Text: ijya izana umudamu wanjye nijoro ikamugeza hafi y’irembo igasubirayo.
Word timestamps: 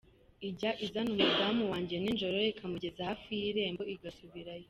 ijya 0.49 0.71
izana 0.85 1.09
umudamu 1.15 1.63
wanjye 1.71 1.95
nijoro 1.99 2.37
ikamugeza 2.53 3.01
hafi 3.09 3.29
y’irembo 3.41 3.83
igasubirayo. 3.93 4.59